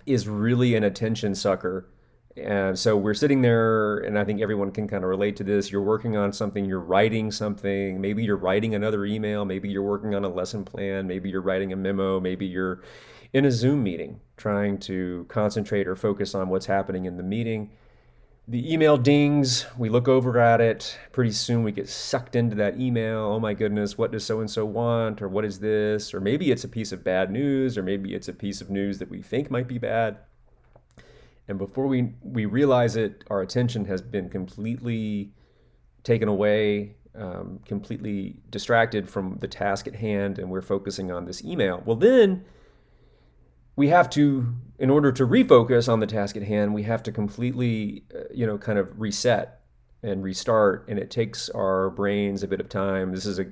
is 0.05 0.27
really 0.27 0.75
an 0.75 0.83
attention 0.83 1.35
sucker 1.35 1.87
and 2.35 2.77
so 2.77 2.97
we're 2.97 3.13
sitting 3.13 3.41
there, 3.43 3.97
and 3.97 4.17
I 4.17 4.23
think 4.23 4.41
everyone 4.41 4.71
can 4.71 4.87
kind 4.87 5.03
of 5.03 5.09
relate 5.09 5.35
to 5.37 5.43
this. 5.43 5.71
You're 5.71 5.83
working 5.83 6.17
on 6.17 6.33
something, 6.33 6.65
you're 6.65 6.79
writing 6.79 7.31
something, 7.31 8.01
maybe 8.01 8.23
you're 8.23 8.37
writing 8.37 8.73
another 8.73 9.05
email, 9.05 9.45
maybe 9.45 9.69
you're 9.69 9.83
working 9.83 10.15
on 10.15 10.25
a 10.25 10.29
lesson 10.29 10.65
plan, 10.65 11.05
maybe 11.05 11.29
you're 11.29 11.41
writing 11.41 11.73
a 11.73 11.75
memo, 11.75 12.19
maybe 12.19 12.47
you're 12.47 12.81
in 13.33 13.45
a 13.45 13.51
Zoom 13.51 13.83
meeting 13.83 14.19
trying 14.35 14.79
to 14.79 15.25
concentrate 15.29 15.87
or 15.87 15.95
focus 15.95 16.33
on 16.33 16.49
what's 16.49 16.65
happening 16.65 17.05
in 17.05 17.17
the 17.17 17.23
meeting. 17.23 17.69
The 18.45 18.73
email 18.73 18.97
dings, 18.97 19.65
we 19.77 19.87
look 19.87 20.07
over 20.07 20.37
at 20.37 20.59
it. 20.59 20.97
Pretty 21.13 21.31
soon 21.31 21.63
we 21.63 21.71
get 21.71 21.87
sucked 21.87 22.35
into 22.35 22.57
that 22.57 22.79
email. 22.79 23.19
Oh 23.19 23.39
my 23.39 23.53
goodness, 23.53 23.97
what 23.97 24.11
does 24.11 24.25
so 24.25 24.41
and 24.41 24.51
so 24.51 24.65
want? 24.65 25.21
Or 25.21 25.29
what 25.29 25.45
is 25.45 25.59
this? 25.59 26.13
Or 26.13 26.19
maybe 26.19 26.51
it's 26.51 26.65
a 26.65 26.67
piece 26.67 26.91
of 26.91 27.03
bad 27.03 27.31
news, 27.31 27.77
or 27.77 27.83
maybe 27.83 28.13
it's 28.13 28.27
a 28.27 28.33
piece 28.33 28.59
of 28.59 28.69
news 28.69 28.99
that 28.99 29.09
we 29.09 29.21
think 29.21 29.49
might 29.49 29.67
be 29.67 29.77
bad 29.77 30.17
and 31.47 31.57
before 31.57 31.87
we 31.87 32.13
we 32.21 32.45
realize 32.45 32.95
it 32.95 33.23
our 33.29 33.41
attention 33.41 33.85
has 33.85 34.01
been 34.01 34.29
completely 34.29 35.31
taken 36.03 36.27
away 36.27 36.95
um, 37.15 37.59
completely 37.65 38.39
distracted 38.49 39.07
from 39.07 39.37
the 39.39 39.47
task 39.47 39.87
at 39.87 39.95
hand 39.95 40.39
and 40.39 40.49
we're 40.49 40.63
focusing 40.63 41.11
on 41.11 41.25
this 41.25 41.43
email. 41.43 41.83
Well, 41.85 41.95
then 41.95 42.43
we 43.75 43.87
have 43.89 44.09
to, 44.11 44.53
in 44.79 44.89
order 44.89 45.11
to 45.11 45.25
refocus 45.25 45.91
on 45.91 45.99
the 45.99 46.07
task 46.07 46.35
at 46.35 46.43
hand, 46.43 46.73
we 46.73 46.83
have 46.83 47.03
to 47.03 47.11
completely, 47.11 48.03
uh, 48.13 48.23
you 48.33 48.45
know, 48.45 48.57
kind 48.57 48.77
of 48.77 48.99
reset 48.99 49.61
and 50.03 50.23
restart. 50.23 50.85
And 50.87 50.99
it 50.99 51.09
takes 51.09 51.49
our 51.49 51.89
brains 51.89 52.43
a 52.43 52.47
bit 52.47 52.59
of 52.59 52.69
time. 52.69 53.11
This 53.11 53.25
is, 53.25 53.39
a, 53.39 53.45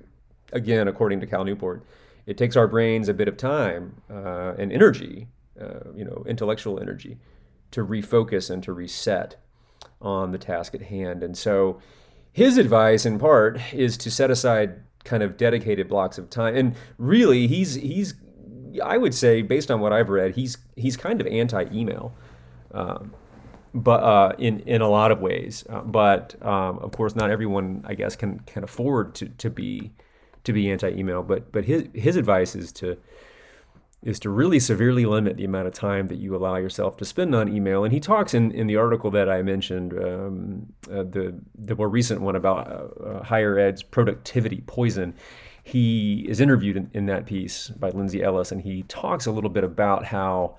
again, 0.53 0.87
according 0.87 1.19
to 1.21 1.27
Cal 1.27 1.43
Newport, 1.43 1.85
it 2.25 2.37
takes 2.37 2.55
our 2.55 2.67
brains 2.67 3.09
a 3.09 3.13
bit 3.13 3.27
of 3.27 3.37
time 3.37 4.01
uh, 4.09 4.53
and 4.57 4.71
energy, 4.71 5.27
uh, 5.59 5.91
you 5.95 6.05
know, 6.05 6.23
intellectual 6.27 6.79
energy 6.79 7.17
to 7.71 7.85
refocus 7.85 8.49
and 8.49 8.61
to 8.63 8.73
reset 8.73 9.37
on 10.01 10.31
the 10.31 10.37
task 10.37 10.75
at 10.75 10.81
hand. 10.81 11.23
And 11.23 11.37
so 11.37 11.79
his 12.31 12.57
advice 12.57 13.05
in 13.05 13.17
part 13.17 13.59
is 13.73 13.97
to 13.97 14.11
set 14.11 14.29
aside 14.29 14.81
kind 15.03 15.23
of 15.23 15.37
dedicated 15.37 15.87
blocks 15.89 16.17
of 16.17 16.29
time. 16.29 16.55
And 16.55 16.75
really 16.97 17.47
he's 17.47 17.75
he's 17.75 18.13
I 18.83 18.97
would 18.97 19.13
say 19.13 19.41
based 19.41 19.71
on 19.71 19.79
what 19.79 19.93
I've 19.93 20.09
read, 20.09 20.35
he's 20.35 20.57
he's 20.75 20.97
kind 20.97 21.21
of 21.21 21.27
anti-email. 21.27 22.13
Um, 22.73 23.13
but 23.73 24.03
uh, 24.03 24.33
in 24.37 24.59
in 24.61 24.81
a 24.81 24.89
lot 24.89 25.11
of 25.11 25.21
ways, 25.21 25.65
uh, 25.69 25.81
but 25.81 26.35
um, 26.45 26.79
of 26.79 26.91
course, 26.91 27.15
not 27.15 27.29
everyone, 27.29 27.83
I 27.87 27.95
guess, 27.95 28.15
can 28.15 28.39
can 28.41 28.63
afford 28.63 29.15
to, 29.15 29.29
to 29.29 29.49
be 29.49 29.91
to 30.43 30.53
be 30.53 30.71
anti-email. 30.71 31.23
But 31.23 31.51
but 31.51 31.65
his 31.65 31.87
his 31.93 32.15
advice 32.15 32.55
is 32.55 32.71
to 32.73 32.97
is 34.03 34.19
to 34.19 34.29
really 34.29 34.59
severely 34.59 35.05
limit 35.05 35.37
the 35.37 35.45
amount 35.45 35.67
of 35.67 35.73
time 35.73 36.07
that 36.07 36.17
you 36.17 36.35
allow 36.35 36.55
yourself 36.55 36.97
to 36.97 37.05
spend 37.05 37.35
on 37.35 37.47
email. 37.47 37.83
And 37.83 37.93
he 37.93 37.99
talks 37.99 38.33
in, 38.33 38.51
in 38.51 38.65
the 38.65 38.75
article 38.75 39.11
that 39.11 39.29
I 39.29 39.43
mentioned, 39.43 39.93
um, 39.93 40.73
uh, 40.91 41.03
the, 41.03 41.35
the 41.53 41.75
more 41.75 41.87
recent 41.87 42.19
one 42.21 42.35
about 42.35 42.67
uh, 42.67 43.03
uh, 43.03 43.23
higher 43.23 43.59
ed's 43.59 43.83
productivity 43.83 44.63
poison. 44.65 45.13
He 45.63 46.25
is 46.27 46.41
interviewed 46.41 46.77
in, 46.77 46.89
in, 46.93 47.05
that 47.05 47.25
piece 47.25 47.69
by 47.69 47.89
Lindsay 47.89 48.23
Ellis, 48.23 48.51
and 48.51 48.61
he 48.61 48.83
talks 48.83 49.25
a 49.25 49.31
little 49.31 49.49
bit 49.49 49.63
about 49.63 50.05
how, 50.05 50.57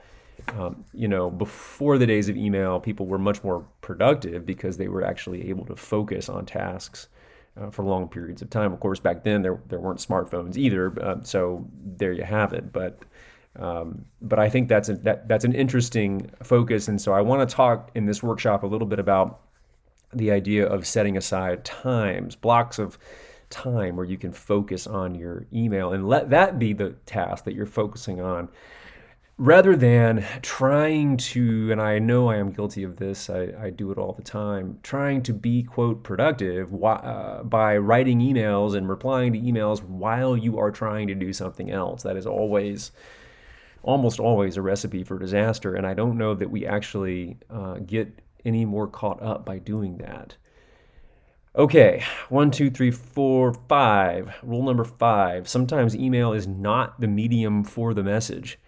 um, 0.56 0.84
you 0.94 1.08
know, 1.08 1.30
before 1.30 1.98
the 1.98 2.06
days 2.06 2.28
of 2.28 2.36
email, 2.36 2.78
people 2.78 3.06
were 3.06 3.18
much 3.18 3.42
more 3.42 3.66
productive 3.80 4.46
because 4.46 4.76
they 4.76 4.88
were 4.88 5.04
actually 5.04 5.48
able 5.48 5.64
to 5.66 5.76
focus 5.76 6.28
on 6.28 6.46
tasks. 6.46 7.08
Uh, 7.54 7.68
for 7.68 7.84
long 7.84 8.08
periods 8.08 8.40
of 8.40 8.48
time. 8.48 8.72
Of 8.72 8.80
course, 8.80 8.98
back 8.98 9.24
then 9.24 9.42
there, 9.42 9.60
there 9.68 9.78
weren't 9.78 9.98
smartphones 9.98 10.56
either, 10.56 10.98
uh, 11.04 11.16
so 11.22 11.68
there 11.84 12.14
you 12.14 12.24
have 12.24 12.54
it. 12.54 12.72
But 12.72 13.02
um, 13.56 14.06
but 14.22 14.38
I 14.38 14.48
think 14.48 14.68
that's 14.68 14.88
a, 14.88 14.94
that 14.94 15.28
that's 15.28 15.44
an 15.44 15.52
interesting 15.52 16.30
focus, 16.42 16.88
and 16.88 16.98
so 16.98 17.12
I 17.12 17.20
want 17.20 17.46
to 17.46 17.54
talk 17.54 17.90
in 17.94 18.06
this 18.06 18.22
workshop 18.22 18.62
a 18.62 18.66
little 18.66 18.86
bit 18.86 18.98
about 18.98 19.40
the 20.14 20.30
idea 20.30 20.66
of 20.66 20.86
setting 20.86 21.16
aside 21.16 21.64
times, 21.64 22.36
blocks 22.36 22.78
of 22.78 22.98
time 23.52 23.94
where 23.94 24.06
you 24.06 24.18
can 24.18 24.32
focus 24.32 24.88
on 24.88 25.14
your 25.14 25.46
email 25.52 25.92
and 25.92 26.08
let 26.08 26.30
that 26.30 26.58
be 26.58 26.72
the 26.72 26.90
task 27.06 27.44
that 27.44 27.54
you're 27.54 27.66
focusing 27.66 28.20
on 28.20 28.48
rather 29.38 29.74
than 29.74 30.24
trying 30.42 31.16
to, 31.16 31.72
and 31.72 31.80
I 31.80 31.98
know 31.98 32.28
I 32.28 32.36
am 32.36 32.52
guilty 32.52 32.84
of 32.84 32.96
this, 32.96 33.30
I, 33.30 33.48
I 33.60 33.70
do 33.70 33.90
it 33.90 33.98
all 33.98 34.12
the 34.12 34.22
time, 34.22 34.78
trying 34.82 35.22
to 35.24 35.32
be, 35.32 35.62
quote, 35.62 36.04
productive 36.04 36.72
uh, 36.84 37.42
by 37.42 37.76
writing 37.78 38.20
emails 38.20 38.76
and 38.76 38.88
replying 38.88 39.32
to 39.32 39.40
emails 39.40 39.82
while 39.82 40.36
you 40.36 40.58
are 40.58 40.70
trying 40.70 41.08
to 41.08 41.14
do 41.14 41.32
something 41.32 41.70
else. 41.70 42.02
That 42.02 42.16
is 42.16 42.26
always 42.26 42.92
almost 43.82 44.20
always 44.20 44.56
a 44.56 44.62
recipe 44.62 45.02
for 45.02 45.18
disaster. 45.18 45.74
And 45.74 45.84
I 45.84 45.94
don't 45.94 46.16
know 46.16 46.34
that 46.34 46.48
we 46.48 46.64
actually 46.64 47.36
uh, 47.50 47.78
get 47.78 48.20
any 48.44 48.64
more 48.64 48.86
caught 48.86 49.20
up 49.20 49.44
by 49.44 49.58
doing 49.58 49.98
that. 49.98 50.36
Okay, 51.54 52.02
one, 52.30 52.50
two, 52.50 52.70
three, 52.70 52.90
four, 52.90 53.52
five. 53.68 54.34
Rule 54.42 54.62
number 54.62 54.84
five. 54.84 55.46
Sometimes 55.46 55.94
email 55.94 56.32
is 56.32 56.46
not 56.46 56.98
the 56.98 57.06
medium 57.06 57.62
for 57.62 57.92
the 57.92 58.02
message. 58.02 58.58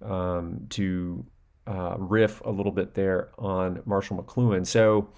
Um, 0.00 0.66
to 0.70 1.26
uh, 1.66 1.96
riff 1.98 2.40
a 2.44 2.50
little 2.50 2.70
bit 2.70 2.94
there 2.94 3.30
on 3.36 3.82
Marshall 3.84 4.22
McLuhan. 4.22 4.64
So 4.64 5.08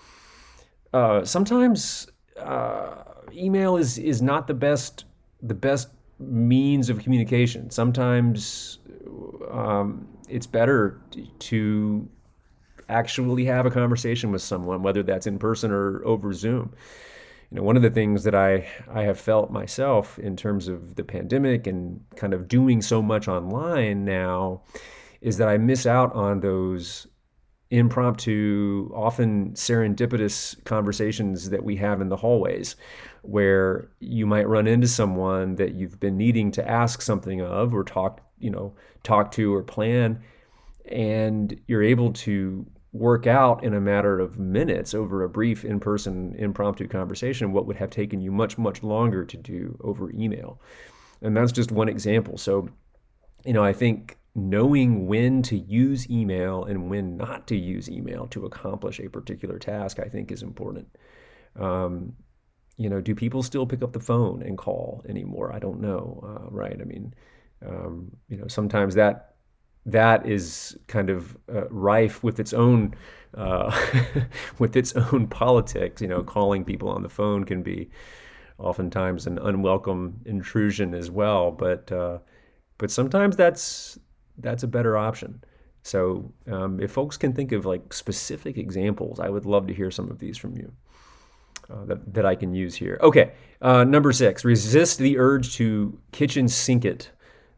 uh, 0.95 1.23
sometimes 1.25 2.09
uh, 2.39 3.05
email 3.35 3.77
is 3.77 3.99
is 3.99 4.23
not 4.23 4.47
the 4.47 4.55
best 4.55 5.05
the 5.43 5.55
best 5.55 5.89
means 6.19 6.89
of 6.89 7.01
communication. 7.01 7.71
Sometimes 7.71 8.79
um, 9.51 10.09
it's 10.29 10.47
better 10.47 11.03
to 11.41 12.09
actually 12.89 13.45
have 13.45 13.67
a 13.67 13.71
conversation 13.71 14.33
with 14.33 14.43
someone, 14.43 14.83
whether 14.83 15.03
that's 15.03 15.27
in 15.27 15.39
person 15.39 15.71
or 15.71 16.03
over 16.07 16.33
Zoom. 16.33 16.73
You 17.51 17.57
know, 17.57 17.63
one 17.63 17.77
of 17.77 17.83
the 17.83 17.91
things 17.91 18.23
that 18.25 18.35
I, 18.35 18.69
I 18.89 19.03
have 19.03 19.19
felt 19.19 19.51
myself 19.51 20.19
in 20.19 20.37
terms 20.37 20.69
of 20.69 20.95
the 20.95 21.03
pandemic 21.03 21.67
and 21.67 22.01
kind 22.15 22.33
of 22.33 22.47
doing 22.47 22.81
so 22.81 23.03
much 23.03 23.27
online 23.27 24.05
now 24.05 24.63
is 25.21 25.37
that 25.39 25.49
I 25.49 25.59
miss 25.59 25.85
out 25.85 26.15
on 26.15 26.41
those 26.41 27.09
impromptu, 27.71 28.91
often 28.95 29.53
serendipitous 29.53 30.63
conversations 30.65 31.51
that 31.51 31.65
we 31.65 31.77
have 31.77 32.01
in 32.01 32.09
the 32.09 32.17
hallways, 32.17 32.77
where 33.23 33.91
you 34.01 34.27
might 34.27 34.49
run 34.49 34.67
into 34.67 34.89
someone 34.89 35.55
that 35.57 35.75
you've 35.75 36.01
been 36.01 36.17
needing 36.17 36.51
to 36.53 36.69
ask 36.69 37.03
something 37.03 37.41
of 37.41 37.75
or 37.75 37.85
talk, 37.85 38.21
you 38.39 38.51
know, 38.51 38.75
talk 39.03 39.31
to 39.33 39.55
or 39.55 39.63
plan, 39.63 40.21
and 40.87 41.61
you're 41.67 41.83
able 41.83 42.13
to 42.13 42.67
work 42.93 43.27
out 43.27 43.63
in 43.63 43.75
a 43.75 43.81
matter 43.81 44.19
of 44.19 44.39
minutes 44.39 44.95
over 44.95 45.23
a 45.23 45.29
brief 45.29 45.65
in-person 45.65 46.35
impromptu 46.39 46.89
conversation 46.89 47.53
what 47.53 47.67
would 47.67 47.77
have 47.77 47.91
taken 47.91 48.21
you 48.21 48.33
much 48.33 48.59
much 48.59 48.83
longer 48.83 49.25
to 49.25 49.37
do 49.37 49.79
over 49.83 50.11
email 50.13 50.61
and 51.23 51.37
that's 51.37 51.53
just 51.53 51.71
one 51.71 51.89
example 51.89 52.37
so 52.37 52.69
you 53.45 53.53
know 53.53 53.63
i 53.63 53.73
think 53.73 54.17
knowing 54.35 55.07
when 55.07 55.43
to 55.43 55.57
use 55.57 56.09
email 56.11 56.65
and 56.65 56.89
when 56.89 57.17
not 57.17 57.47
to 57.49 57.57
use 57.57 57.91
email 57.91 58.27
to 58.29 58.47
accomplish 58.47 59.01
a 59.01 59.09
particular 59.09 59.59
task, 59.59 59.99
I 59.99 60.09
think 60.09 60.31
is 60.31 60.43
important. 60.43 60.89
Um, 61.57 62.15
you 62.77 62.89
know, 62.89 63.01
do 63.01 63.15
people 63.15 63.43
still 63.43 63.67
pick 63.67 63.83
up 63.83 63.93
the 63.93 64.01
phone 64.01 64.43
and 64.43 64.57
call 64.57 65.05
anymore? 65.09 65.53
I 65.53 65.59
don't 65.59 65.81
know, 65.81 66.21
uh, 66.25 66.51
right? 66.51 66.79
I 66.81 66.85
mean, 66.85 67.13
um, 67.67 68.11
you 68.29 68.37
know, 68.37 68.47
sometimes 68.47 68.95
that 68.95 69.30
that 69.87 70.27
is 70.27 70.79
kind 70.87 71.11
of 71.11 71.37
uh, 71.53 71.69
rife 71.69 72.23
with 72.23 72.39
its 72.39 72.53
own 72.53 72.95
uh, 73.37 73.71
with 74.59 74.77
its 74.77 74.95
own 74.95 75.27
politics. 75.27 76.03
You 76.03 76.09
know, 76.09 76.23
calling 76.23 76.65
people 76.65 76.89
on 76.89 77.03
the 77.03 77.09
phone 77.09 77.45
can 77.45 77.63
be 77.63 77.91
oftentimes 78.59 79.27
an 79.27 79.39
unwelcome 79.39 80.21
intrusion 80.27 80.95
as 80.95 81.11
well. 81.11 81.51
But 81.51 81.91
uh, 81.91 82.19
but 82.79 82.91
sometimes 82.91 83.37
that's 83.37 83.99
that's 84.39 84.63
a 84.63 84.69
better 84.69 84.97
option. 84.97 85.43
So 85.83 86.31
um, 86.47 86.81
if 86.81 86.93
folks 86.93 87.17
can 87.17 87.33
think 87.33 87.53
of 87.53 87.65
like 87.65 87.93
specific 87.93 88.59
examples, 88.59 89.19
I 89.19 89.29
would 89.29 89.47
love 89.47 89.67
to 89.69 89.75
hear 89.75 89.91
some 89.91 90.11
of 90.11 90.19
these 90.19 90.37
from 90.37 90.57
you 90.57 90.73
uh, 91.71 91.85
that, 91.87 92.15
that 92.15 92.27
I 92.27 92.35
can 92.35 92.55
use 92.55 92.75
here. 92.75 92.99
Okay, 93.03 93.33
uh, 93.63 93.85
number 93.85 94.13
six, 94.13 94.45
resist 94.45 94.99
the 94.99 95.19
urge 95.19 95.55
to 95.55 95.99
kitchen 96.13 96.49
sink 96.49 96.85
it. 96.85 97.11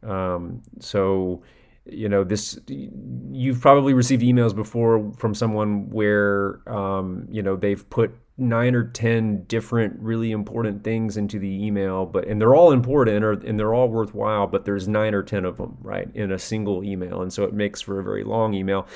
Um, 0.03 0.63
so 0.79 1.43
you 1.85 2.09
know 2.09 2.23
this 2.25 2.59
you've 2.67 3.61
probably 3.61 3.93
received 3.93 4.23
emails 4.23 4.55
before 4.55 5.13
from 5.17 5.35
someone 5.35 5.91
where 5.91 6.61
um, 6.69 7.27
you 7.31 7.43
know 7.43 7.57
they've 7.57 7.89
put 7.91 8.15
nine 8.39 8.75
or 8.75 8.85
ten 8.85 9.45
different 9.45 9.95
really 10.01 10.33
important 10.33 10.83
things 10.83 11.17
into 11.17 11.39
the 11.39 11.65
email 11.65 12.07
but 12.07 12.27
and 12.27 12.41
they're 12.41 12.55
all 12.55 12.73
important 12.73 13.25
or, 13.25 13.33
and 13.33 13.59
they're 13.59 13.75
all 13.75 13.89
worthwhile 13.89 14.47
but 14.47 14.65
there's 14.65 14.89
nine 14.89 15.13
or 15.13 15.23
ten 15.23 15.45
of 15.45 15.57
them 15.59 15.77
right 15.81 16.09
in 16.15 16.33
a 16.33 16.39
single 16.39 16.83
email. 16.83 17.23
And 17.23 17.33
so 17.33 17.45
it 17.45 17.53
makes 17.53 17.81
for 17.81 18.01
a 18.01 18.03
very 18.03 18.25
long 18.25 18.55
email. 18.55 18.87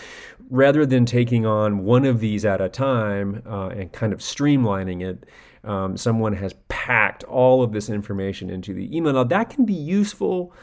Rather 0.49 0.87
than 0.87 1.05
taking 1.05 1.45
on 1.45 1.85
one 1.85 2.05
of 2.05 2.21
these 2.21 2.45
at 2.45 2.61
a 2.61 2.69
time 2.69 3.43
uh, 3.47 3.69
and 3.69 3.93
kind 3.93 4.13
of 4.13 4.21
streamlining 4.21 5.03
it 5.03 5.25
um, 5.65 5.97
someone 5.97 6.33
has 6.33 6.55
packed 6.69 7.25
all 7.25 7.63
of 7.63 7.73
this 7.73 7.91
information 7.91 8.49
into 8.49 8.73
the 8.73 8.97
email. 8.97 9.13
Now 9.13 9.25
that 9.25 9.51
can 9.51 9.65
be 9.65 9.75
useful 9.75 10.55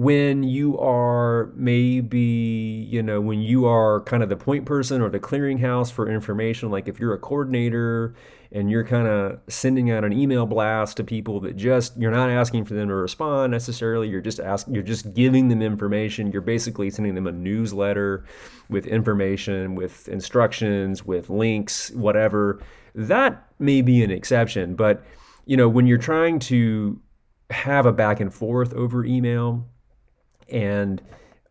when 0.00 0.42
you 0.42 0.78
are 0.78 1.52
maybe, 1.54 2.86
you 2.88 3.02
know, 3.02 3.20
when 3.20 3.42
you 3.42 3.66
are 3.66 4.00
kind 4.00 4.22
of 4.22 4.30
the 4.30 4.36
point 4.36 4.64
person 4.64 5.02
or 5.02 5.10
the 5.10 5.20
clearinghouse 5.20 5.92
for 5.92 6.10
information, 6.10 6.70
like 6.70 6.88
if 6.88 6.98
you're 6.98 7.12
a 7.12 7.18
coordinator 7.18 8.14
and 8.50 8.70
you're 8.70 8.82
kind 8.82 9.06
of 9.06 9.38
sending 9.48 9.90
out 9.90 10.02
an 10.02 10.10
email 10.10 10.46
blast 10.46 10.96
to 10.96 11.04
people 11.04 11.38
that 11.40 11.54
just 11.54 11.94
you're 11.98 12.10
not 12.10 12.30
asking 12.30 12.64
for 12.64 12.72
them 12.72 12.88
to 12.88 12.94
respond 12.94 13.52
necessarily 13.52 14.08
you're 14.08 14.22
just 14.22 14.40
asking 14.40 14.74
you're 14.74 14.82
just 14.82 15.12
giving 15.12 15.48
them 15.48 15.62
information 15.62 16.32
you're 16.32 16.42
basically 16.42 16.90
sending 16.90 17.14
them 17.14 17.28
a 17.28 17.32
newsletter 17.32 18.24
with 18.70 18.86
information 18.86 19.74
with 19.74 20.08
instructions 20.08 21.04
with 21.04 21.28
links 21.28 21.90
whatever. 21.90 22.58
That 22.94 23.46
may 23.58 23.82
be 23.82 24.02
an 24.02 24.10
exception 24.10 24.76
but 24.76 25.04
you 25.44 25.58
know 25.58 25.68
when 25.68 25.86
you're 25.86 25.98
trying 25.98 26.38
to 26.38 26.98
have 27.50 27.84
a 27.84 27.92
back 27.92 28.18
and 28.18 28.32
forth 28.32 28.72
over 28.72 29.04
email 29.04 29.69
and 30.52 31.02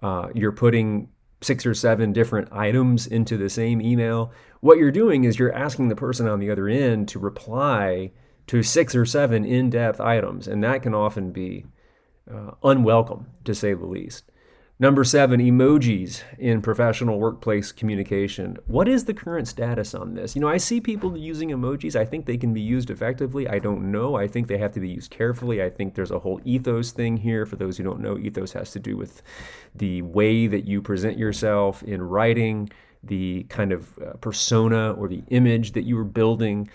uh, 0.01 0.29
you're 0.33 0.51
putting 0.51 1.09
six 1.41 1.65
or 1.65 1.73
seven 1.73 2.11
different 2.13 2.51
items 2.51 3.07
into 3.07 3.37
the 3.37 3.49
same 3.49 3.81
email, 3.81 4.31
what 4.61 4.77
you're 4.77 4.91
doing 4.91 5.23
is 5.23 5.39
you're 5.39 5.53
asking 5.53 5.87
the 5.87 5.95
person 5.95 6.27
on 6.27 6.39
the 6.39 6.51
other 6.51 6.67
end 6.67 7.07
to 7.09 7.19
reply 7.19 8.11
to 8.47 8.63
six 8.63 8.95
or 8.95 9.05
seven 9.05 9.45
in 9.45 9.69
depth 9.69 10.01
items, 10.01 10.47
and 10.47 10.63
that 10.63 10.81
can 10.81 10.93
often 10.93 11.31
be 11.31 11.65
uh, 12.33 12.51
unwelcome, 12.63 13.27
to 13.45 13.55
say 13.55 13.73
the 13.73 13.85
least. 13.85 14.31
Number 14.81 15.03
seven, 15.03 15.41
emojis 15.41 16.24
in 16.38 16.62
professional 16.62 17.19
workplace 17.19 17.74
communication. 17.74 18.55
What 18.67 18.88
is 18.88 19.03
the 19.03 19.13
current 19.13 19.45
status 19.45 19.93
on 19.93 20.13
this? 20.13 20.36
You 20.36 20.41
know, 20.41 20.48
I 20.48 20.55
see 20.55 20.79
people 20.79 21.17
using 21.17 21.50
emojis. 21.50 21.98
I 21.98 22.05
think 22.05 22.25
they 22.25 22.38
can 22.38 22.53
be 22.53 22.62
used 22.62 22.89
effectively. 22.89 23.45
I 23.50 23.59
don't 23.59 23.91
know. 23.91 24.15
I 24.15 24.25
think 24.25 24.48
they 24.48 24.57
have 24.57 24.71
to 24.71 24.79
be 24.79 24.88
used 24.88 25.12
carefully. 25.12 25.62
I 25.62 25.69
think 25.69 25.95
there's 25.95 26.12
a 26.12 26.19
whole 26.19 26.39
ethos 26.45 26.91
thing 26.91 27.17
here. 27.17 27.45
For 27.45 27.57
those 27.57 27.75
who 27.75 27.83
don't 27.83 28.00
know, 28.00 28.17
ethos 28.17 28.53
has 28.53 28.71
to 28.71 28.79
do 28.79 28.95
with 28.95 29.21
the 29.75 30.01
way 30.03 30.48
that 30.48 30.63
you 30.65 30.81
present 30.81 31.17
yourself 31.17 31.83
in 31.83 32.01
writing, 32.01 32.69
the 33.03 33.43
kind 33.50 33.74
of 33.74 33.98
uh, 34.00 34.13
persona 34.21 34.93
or 34.93 35.09
the 35.09 35.24
image 35.27 35.74
that 35.74 35.83
you 35.83 36.00
are 36.00 36.05
building. 36.05 36.69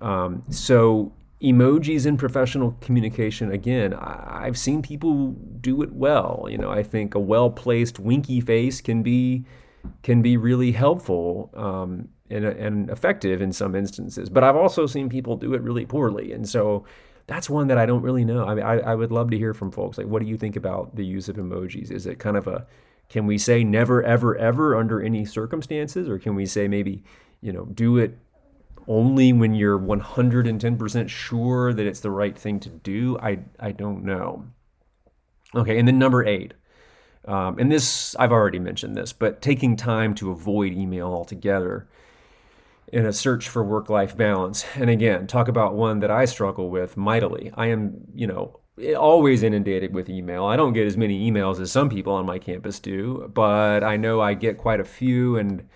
Um, 0.00 0.42
so 0.48 1.12
emojis 1.42 2.06
in 2.06 2.16
professional 2.16 2.76
communication 2.80 3.50
again 3.50 3.92
I, 3.92 4.44
have 4.46 4.56
seen 4.56 4.80
people 4.80 5.28
do 5.60 5.82
it 5.82 5.92
well 5.92 6.46
you 6.48 6.56
know 6.56 6.70
i 6.70 6.82
think 6.82 7.14
a 7.14 7.18
well 7.18 7.50
placed 7.50 7.98
winky 7.98 8.40
face 8.40 8.80
can 8.80 9.02
be 9.02 9.44
can 10.02 10.22
be 10.22 10.36
really 10.36 10.72
helpful 10.72 11.50
um, 11.54 12.08
and, 12.30 12.44
and 12.44 12.90
effective 12.90 13.42
in 13.42 13.52
some 13.52 13.74
instances 13.74 14.30
but 14.30 14.44
i've 14.44 14.56
also 14.56 14.86
seen 14.86 15.10
people 15.10 15.36
do 15.36 15.52
it 15.52 15.60
really 15.60 15.84
poorly 15.84 16.32
and 16.32 16.48
so 16.48 16.86
that's 17.26 17.50
one 17.50 17.66
that 17.66 17.78
i 17.78 17.86
don't 17.86 18.02
really 18.02 18.24
know. 18.24 18.46
I 18.46 18.54
mean 18.54 18.64
I, 18.64 18.78
I 18.78 18.94
would 18.94 19.12
love 19.12 19.30
to 19.30 19.38
hear 19.38 19.52
from 19.52 19.70
folks 19.70 19.98
like 19.98 20.06
what 20.06 20.22
do 20.22 20.28
you 20.28 20.36
think 20.36 20.56
about 20.56 20.96
the 20.96 21.04
use 21.04 21.28
of 21.28 21.36
emojis? 21.36 21.90
Is 21.90 22.06
it 22.06 22.18
kind 22.18 22.36
of 22.36 22.46
a 22.46 22.66
can 23.08 23.26
we 23.26 23.38
say 23.38 23.62
never 23.62 24.02
ever 24.02 24.36
ever 24.36 24.76
under 24.76 25.02
any 25.02 25.24
circumstances 25.24 26.08
or 26.08 26.18
can 26.18 26.34
we 26.34 26.46
say 26.46 26.68
maybe 26.68 27.04
you 27.40 27.52
know 27.52 27.64
do 27.66 27.98
it 27.98 28.18
only 28.88 29.32
when 29.32 29.54
you're 29.54 29.78
110% 29.78 31.08
sure 31.08 31.72
that 31.72 31.86
it's 31.86 32.00
the 32.00 32.10
right 32.10 32.36
thing 32.38 32.60
to 32.60 32.68
do, 32.68 33.18
I, 33.20 33.40
I 33.58 33.72
don't 33.72 34.04
know. 34.04 34.46
Okay, 35.54 35.78
and 35.78 35.86
then 35.86 35.98
number 35.98 36.24
eight. 36.24 36.54
Um, 37.24 37.58
and 37.58 37.70
this, 37.70 38.14
I've 38.16 38.32
already 38.32 38.58
mentioned 38.58 38.96
this, 38.96 39.12
but 39.12 39.42
taking 39.42 39.76
time 39.76 40.14
to 40.16 40.30
avoid 40.30 40.72
email 40.72 41.08
altogether 41.08 41.88
in 42.92 43.04
a 43.04 43.12
search 43.12 43.48
for 43.48 43.64
work 43.64 43.90
life 43.90 44.16
balance. 44.16 44.64
And 44.76 44.88
again, 44.90 45.26
talk 45.26 45.48
about 45.48 45.74
one 45.74 46.00
that 46.00 46.10
I 46.10 46.24
struggle 46.24 46.70
with 46.70 46.96
mightily. 46.96 47.50
I 47.54 47.66
am, 47.66 48.06
you 48.14 48.26
know, 48.26 48.60
always 48.96 49.42
inundated 49.42 49.92
with 49.92 50.08
email. 50.08 50.44
I 50.44 50.56
don't 50.56 50.72
get 50.72 50.86
as 50.86 50.96
many 50.96 51.28
emails 51.30 51.60
as 51.60 51.72
some 51.72 51.88
people 51.88 52.12
on 52.12 52.26
my 52.26 52.38
campus 52.38 52.78
do, 52.78 53.30
but 53.34 53.82
I 53.82 53.96
know 53.96 54.20
I 54.20 54.34
get 54.34 54.58
quite 54.58 54.80
a 54.80 54.84
few 54.84 55.36
and 55.36 55.68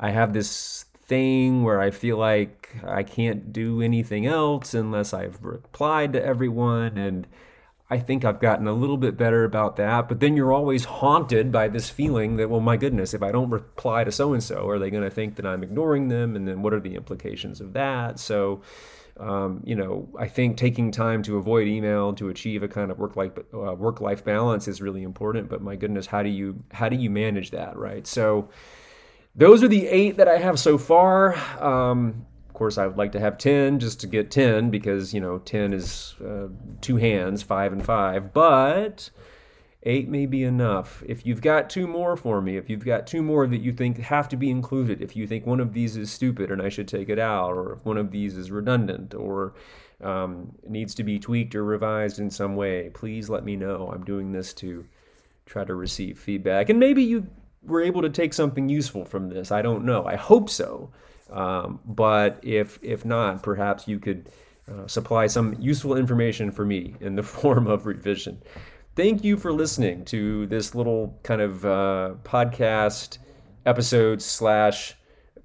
I 0.00 0.10
have 0.10 0.32
this 0.32 0.86
thing 1.06 1.62
where 1.62 1.80
I 1.80 1.90
feel 1.90 2.16
like 2.16 2.76
I 2.84 3.02
can't 3.02 3.52
do 3.52 3.80
anything 3.80 4.26
else 4.26 4.74
unless 4.74 5.14
I've 5.14 5.42
replied 5.42 6.12
to 6.14 6.24
everyone. 6.24 6.98
And 6.98 7.26
I 7.88 7.98
think 7.98 8.24
I've 8.24 8.40
gotten 8.40 8.66
a 8.66 8.72
little 8.72 8.96
bit 8.96 9.16
better 9.16 9.44
about 9.44 9.76
that. 9.76 10.08
But 10.08 10.20
then 10.20 10.36
you're 10.36 10.52
always 10.52 10.84
haunted 10.84 11.52
by 11.52 11.68
this 11.68 11.88
feeling 11.88 12.36
that, 12.36 12.50
well, 12.50 12.60
my 12.60 12.76
goodness, 12.76 13.14
if 13.14 13.22
I 13.22 13.30
don't 13.30 13.50
reply 13.50 14.04
to 14.04 14.10
so 14.10 14.32
and 14.32 14.42
so, 14.42 14.68
are 14.68 14.78
they 14.78 14.90
going 14.90 15.04
to 15.04 15.10
think 15.10 15.36
that 15.36 15.46
I'm 15.46 15.62
ignoring 15.62 16.08
them? 16.08 16.34
And 16.34 16.48
then 16.48 16.62
what 16.62 16.74
are 16.74 16.80
the 16.80 16.96
implications 16.96 17.60
of 17.60 17.74
that? 17.74 18.18
So, 18.18 18.62
um, 19.18 19.62
you 19.64 19.76
know, 19.76 20.08
I 20.18 20.26
think 20.26 20.56
taking 20.56 20.90
time 20.90 21.22
to 21.22 21.38
avoid 21.38 21.68
email 21.68 22.12
to 22.14 22.28
achieve 22.28 22.62
a 22.62 22.68
kind 22.68 22.90
of 22.90 22.98
work 22.98 23.16
life 23.16 23.32
uh, 23.54 23.72
work 23.74 24.00
life 24.00 24.24
balance 24.24 24.68
is 24.68 24.82
really 24.82 25.04
important. 25.04 25.48
But 25.48 25.62
my 25.62 25.76
goodness, 25.76 26.06
how 26.06 26.22
do 26.22 26.28
you 26.28 26.62
how 26.72 26.88
do 26.88 26.96
you 26.96 27.08
manage 27.08 27.52
that, 27.52 27.76
right? 27.78 28.06
So 28.06 28.50
those 29.36 29.62
are 29.62 29.68
the 29.68 29.86
eight 29.86 30.16
that 30.16 30.28
I 30.28 30.38
have 30.38 30.58
so 30.58 30.78
far. 30.78 31.34
Um, 31.62 32.26
of 32.48 32.54
course, 32.54 32.78
I 32.78 32.86
would 32.86 32.96
like 32.96 33.12
to 33.12 33.20
have 33.20 33.36
10 33.36 33.78
just 33.80 34.00
to 34.00 34.06
get 34.06 34.30
10 34.30 34.70
because, 34.70 35.12
you 35.12 35.20
know, 35.20 35.38
10 35.38 35.74
is 35.74 36.14
uh, 36.24 36.48
two 36.80 36.96
hands, 36.96 37.42
five 37.42 37.72
and 37.72 37.84
five, 37.84 38.32
but 38.32 39.10
eight 39.82 40.08
may 40.08 40.24
be 40.24 40.42
enough. 40.42 41.02
If 41.06 41.26
you've 41.26 41.42
got 41.42 41.68
two 41.68 41.86
more 41.86 42.16
for 42.16 42.40
me, 42.40 42.56
if 42.56 42.70
you've 42.70 42.84
got 42.84 43.06
two 43.06 43.22
more 43.22 43.46
that 43.46 43.60
you 43.60 43.72
think 43.72 43.98
have 43.98 44.28
to 44.30 44.36
be 44.36 44.50
included, 44.50 45.02
if 45.02 45.14
you 45.14 45.26
think 45.26 45.44
one 45.44 45.60
of 45.60 45.74
these 45.74 45.98
is 45.98 46.10
stupid 46.10 46.50
and 46.50 46.62
I 46.62 46.70
should 46.70 46.88
take 46.88 47.10
it 47.10 47.18
out, 47.18 47.52
or 47.52 47.74
if 47.74 47.84
one 47.84 47.98
of 47.98 48.10
these 48.10 48.38
is 48.38 48.50
redundant 48.50 49.14
or 49.14 49.54
um, 50.02 50.54
needs 50.66 50.94
to 50.94 51.04
be 51.04 51.18
tweaked 51.18 51.54
or 51.54 51.62
revised 51.62 52.18
in 52.18 52.30
some 52.30 52.56
way, 52.56 52.90
please 52.94 53.28
let 53.28 53.44
me 53.44 53.54
know. 53.54 53.90
I'm 53.94 54.04
doing 54.04 54.32
this 54.32 54.54
to 54.54 54.86
try 55.44 55.64
to 55.64 55.74
receive 55.74 56.18
feedback. 56.18 56.70
And 56.70 56.80
maybe 56.80 57.02
you 57.02 57.26
were 57.66 57.82
able 57.82 58.02
to 58.02 58.10
take 58.10 58.32
something 58.34 58.68
useful 58.68 59.04
from 59.04 59.28
this. 59.28 59.50
I 59.52 59.62
don't 59.62 59.84
know. 59.84 60.04
I 60.04 60.16
hope 60.16 60.48
so. 60.50 60.90
Um, 61.30 61.80
but 61.84 62.38
if 62.42 62.78
if 62.82 63.04
not, 63.04 63.42
perhaps 63.42 63.88
you 63.88 63.98
could 63.98 64.30
uh, 64.70 64.86
supply 64.86 65.26
some 65.26 65.54
useful 65.58 65.96
information 65.96 66.50
for 66.50 66.64
me 66.64 66.94
in 67.00 67.16
the 67.16 67.22
form 67.40 67.66
of 67.66 67.86
revision. 67.86 68.42
Thank 68.94 69.24
you 69.24 69.36
for 69.36 69.52
listening 69.52 70.04
to 70.06 70.46
this 70.46 70.74
little 70.74 71.18
kind 71.22 71.40
of 71.40 71.64
uh, 71.64 72.14
podcast 72.24 73.18
episode 73.66 74.22
slash 74.22 74.94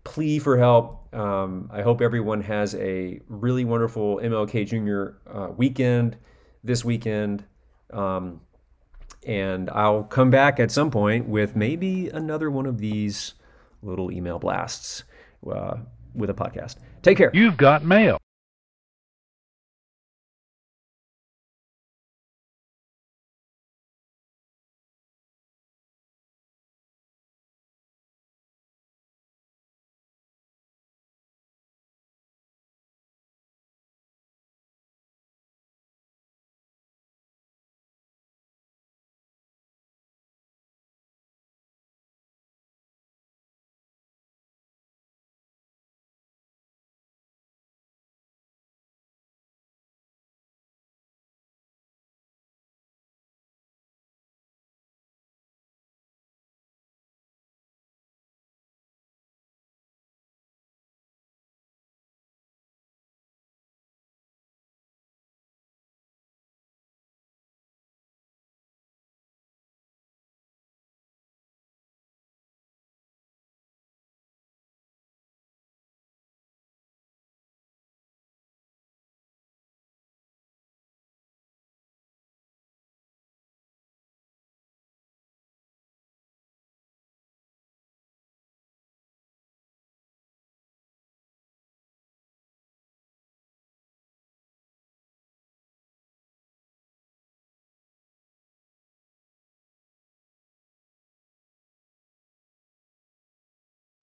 plea 0.03 0.39
for 0.39 0.57
help. 0.57 1.13
Um, 1.13 1.69
I 1.71 1.81
hope 1.81 2.01
everyone 2.01 2.41
has 2.41 2.75
a 2.75 3.19
really 3.27 3.65
wonderful 3.65 4.17
MLK 4.23 4.67
Junior 4.67 5.17
uh, 5.29 5.49
weekend 5.55 6.17
this 6.63 6.85
weekend. 6.85 7.43
Um, 7.91 8.39
and 9.25 9.69
I'll 9.69 10.03
come 10.03 10.29
back 10.29 10.59
at 10.59 10.71
some 10.71 10.91
point 10.91 11.27
with 11.27 11.55
maybe 11.55 12.09
another 12.09 12.49
one 12.49 12.65
of 12.65 12.77
these 12.77 13.33
little 13.81 14.11
email 14.11 14.39
blasts 14.39 15.03
uh, 15.49 15.77
with 16.13 16.29
a 16.29 16.33
podcast. 16.33 16.77
Take 17.01 17.17
care. 17.17 17.31
You've 17.33 17.57
got 17.57 17.83
mail. 17.83 18.20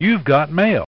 You've 0.00 0.22
got 0.22 0.52
mail. 0.52 0.86